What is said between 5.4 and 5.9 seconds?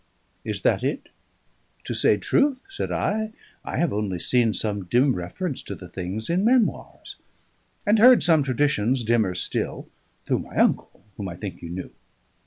to the